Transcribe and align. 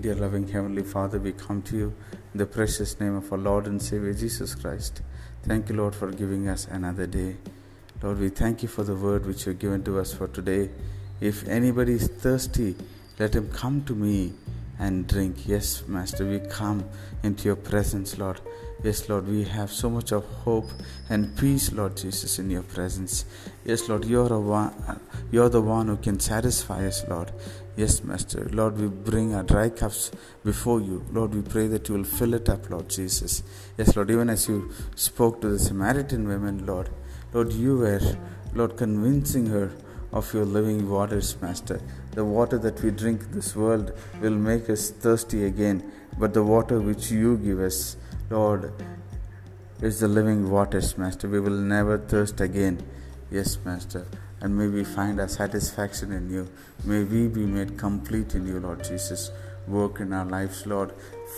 Dear 0.00 0.14
loving 0.14 0.48
Heavenly 0.48 0.82
Father, 0.82 1.18
we 1.18 1.32
come 1.32 1.60
to 1.62 1.76
you 1.76 1.94
in 2.32 2.38
the 2.38 2.46
precious 2.46 2.98
name 2.98 3.16
of 3.16 3.30
our 3.30 3.38
Lord 3.38 3.66
and 3.66 3.82
Savior 3.82 4.14
Jesus 4.14 4.54
Christ. 4.54 5.02
Thank 5.42 5.68
you, 5.68 5.76
Lord, 5.76 5.94
for 5.94 6.10
giving 6.10 6.48
us 6.48 6.66
another 6.70 7.06
day. 7.06 7.36
Lord, 8.02 8.18
we 8.18 8.30
thank 8.30 8.62
you 8.62 8.68
for 8.70 8.82
the 8.82 8.94
word 8.94 9.26
which 9.26 9.44
you 9.44 9.52
have 9.52 9.58
given 9.58 9.84
to 9.84 9.98
us 9.98 10.14
for 10.14 10.26
today. 10.26 10.70
If 11.20 11.46
anybody 11.46 11.94
is 11.94 12.08
thirsty, 12.08 12.76
let 13.18 13.34
him 13.34 13.50
come 13.50 13.84
to 13.84 13.94
me 13.94 14.32
and 14.80 15.06
drink. 15.06 15.46
Yes, 15.46 15.84
Master, 15.86 16.26
we 16.26 16.40
come 16.40 16.84
into 17.22 17.44
your 17.44 17.56
presence, 17.56 18.18
Lord. 18.18 18.40
Yes, 18.82 19.10
Lord, 19.10 19.28
we 19.28 19.44
have 19.44 19.70
so 19.70 19.90
much 19.90 20.10
of 20.10 20.24
hope 20.24 20.70
and 21.10 21.36
peace, 21.36 21.70
Lord 21.70 21.98
Jesus, 21.98 22.38
in 22.38 22.50
your 22.50 22.62
presence. 22.62 23.26
Yes, 23.62 23.90
Lord, 23.90 24.06
you're, 24.06 24.32
a 24.32 24.40
one, 24.40 24.72
you're 25.30 25.50
the 25.50 25.60
one 25.60 25.88
who 25.88 25.98
can 25.98 26.18
satisfy 26.18 26.86
us, 26.86 27.06
Lord. 27.06 27.30
Yes, 27.76 28.02
Master. 28.02 28.48
Lord, 28.52 28.78
we 28.78 28.88
bring 28.88 29.34
our 29.34 29.42
dry 29.42 29.68
cups 29.68 30.10
before 30.42 30.80
you. 30.80 31.04
Lord, 31.12 31.34
we 31.34 31.42
pray 31.42 31.66
that 31.68 31.88
you 31.90 31.96
will 31.96 32.04
fill 32.04 32.32
it 32.32 32.48
up, 32.48 32.70
Lord 32.70 32.88
Jesus. 32.88 33.42
Yes, 33.76 33.94
Lord, 33.94 34.10
even 34.10 34.30
as 34.30 34.48
you 34.48 34.70
spoke 34.94 35.42
to 35.42 35.50
the 35.50 35.58
Samaritan 35.58 36.26
women, 36.26 36.64
Lord, 36.64 36.88
Lord, 37.34 37.52
you 37.52 37.76
were, 37.76 38.00
Lord, 38.54 38.78
convincing 38.78 39.46
her 39.46 39.70
of 40.12 40.32
your 40.34 40.44
living 40.44 40.88
waters, 40.88 41.36
Master. 41.40 41.80
The 42.12 42.24
water 42.24 42.58
that 42.58 42.82
we 42.82 42.90
drink 42.90 43.30
this 43.32 43.54
world 43.54 43.92
will 44.20 44.34
make 44.34 44.68
us 44.68 44.90
thirsty 44.90 45.44
again, 45.44 45.92
but 46.18 46.34
the 46.34 46.42
water 46.42 46.80
which 46.80 47.10
you 47.10 47.36
give 47.36 47.60
us, 47.60 47.96
Lord, 48.28 48.72
is 49.80 50.00
the 50.00 50.08
living 50.08 50.50
waters, 50.50 50.98
Master. 50.98 51.28
We 51.28 51.40
will 51.40 51.50
never 51.50 51.98
thirst 51.98 52.40
again. 52.40 52.82
Yes, 53.30 53.58
Master. 53.64 54.06
And 54.40 54.56
may 54.56 54.66
we 54.66 54.84
find 54.84 55.20
our 55.20 55.28
satisfaction 55.28 56.12
in 56.12 56.30
you. 56.30 56.48
May 56.84 57.04
we 57.04 57.28
be 57.28 57.46
made 57.46 57.78
complete 57.78 58.34
in 58.34 58.46
you, 58.46 58.58
Lord 58.58 58.82
Jesus. 58.82 59.30
Work 59.68 60.00
in 60.00 60.12
our 60.12 60.24
lives, 60.24 60.66
Lord. 60.66 60.92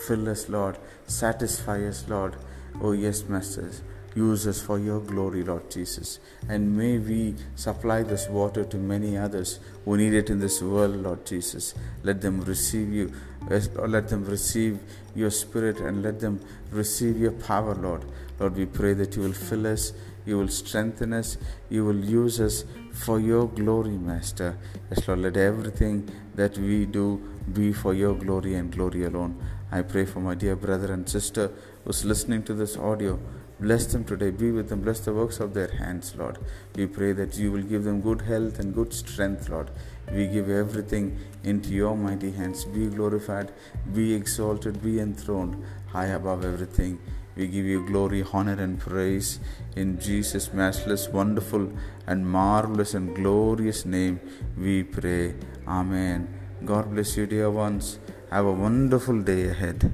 Fill 0.07 0.29
us, 0.29 0.49
Lord. 0.49 0.79
Satisfy 1.07 1.85
us, 1.85 2.05
Lord. 2.09 2.37
Oh, 2.81 2.93
yes, 2.93 3.25
Masters. 3.29 3.83
Use 4.15 4.47
us 4.47 4.61
for 4.61 4.79
your 4.79 5.01
glory, 5.01 5.43
Lord 5.43 5.71
Jesus. 5.71 6.19
And 6.49 6.77
may 6.77 6.99
we 6.99 7.35
supply 7.57 8.03
this 8.03 8.29
water 8.29 8.65
to 8.65 8.77
many 8.77 9.17
others 9.17 9.59
who 9.85 9.97
need 9.97 10.13
it 10.15 10.29
in 10.29 10.39
this 10.39 10.61
world, 10.61 10.97
Lord 10.97 11.25
Jesus. 11.25 11.75
Let 12.03 12.21
them 12.21 12.43
receive 12.43 12.93
you. 12.93 13.13
Eh, 13.51 13.61
let 13.87 14.09
them 14.09 14.25
receive 14.25 14.79
your 15.15 15.31
spirit 15.31 15.81
and 15.81 16.03
let 16.03 16.21
them 16.21 16.41
receive 16.71 17.19
your 17.19 17.33
power, 17.33 17.75
Lord. 17.75 18.05
Lord, 18.39 18.57
we 18.57 18.67
pray 18.67 18.93
that 18.95 19.17
you 19.17 19.23
will 19.23 19.33
fill 19.33 19.67
us, 19.67 19.93
you 20.27 20.39
will 20.39 20.49
strengthen 20.49 21.13
us, 21.13 21.39
you 21.71 21.85
will 21.85 22.05
use 22.05 22.41
us 22.41 22.65
for 22.93 23.19
your 23.19 23.49
glory, 23.49 23.97
Master. 23.97 24.57
Yes, 24.91 25.09
Lord, 25.09 25.21
let 25.21 25.37
everything 25.37 26.09
that 26.35 26.57
we 26.59 26.87
do 26.87 27.21
be 27.53 27.73
for 27.73 27.95
your 27.95 28.15
glory 28.15 28.55
and 28.55 28.71
glory 28.71 29.05
alone. 29.05 29.43
I 29.73 29.81
pray 29.81 30.05
for 30.05 30.21
my 30.21 30.35
dear 30.35 30.55
brother 30.55 30.93
and 30.93 31.09
sister 31.09 31.51
who's 31.85 32.05
listening 32.05 32.43
to 32.43 32.53
this 32.53 32.77
audio. 32.77 33.19
Bless 33.59 33.87
them 33.87 34.05
today. 34.05 34.31
Be 34.31 34.51
with 34.51 34.69
them. 34.69 34.83
Bless 34.83 35.01
the 35.01 35.15
works 35.15 35.41
of 35.41 35.55
their 35.55 35.69
hands, 35.69 36.15
Lord. 36.15 36.39
We 36.77 36.87
pray 36.87 37.13
that 37.13 37.39
you 37.39 37.51
will 37.51 37.63
give 37.63 37.85
them 37.85 38.03
good 38.03 38.21
health 38.21 38.59
and 38.59 38.75
good 38.75 38.93
strength, 38.93 39.49
Lord. 39.49 39.71
We 40.13 40.27
give 40.27 40.51
everything 40.51 41.19
into 41.43 41.71
your 41.71 41.97
mighty 41.97 42.33
hands. 42.33 42.67
Be 42.67 42.89
glorified, 42.89 43.51
be 43.95 44.13
exalted, 44.13 44.83
be 44.83 45.01
enthroned 45.01 45.65
high 45.87 46.13
above 46.19 46.45
everything. 46.45 46.99
We 47.35 47.47
give 47.47 47.65
you 47.65 47.87
glory, 47.87 48.27
honor, 48.31 48.61
and 48.61 48.79
praise 48.79 49.41
in 49.75 49.99
Jesus' 49.99 50.53
matchless, 50.53 51.09
wonderful, 51.09 51.73
and 52.07 52.27
marvelous 52.27 52.93
and 52.93 53.17
glorious 53.17 53.87
name. 53.87 54.21
We 54.55 54.83
pray. 54.83 55.35
Amen. 55.67 56.29
God 56.63 56.91
bless 56.91 57.17
you, 57.17 57.27
dear 57.27 57.51
ones. 57.51 57.99
Have 58.33 58.47
a 58.47 58.53
wonderful 58.53 59.21
day 59.21 59.49
ahead. 59.51 59.93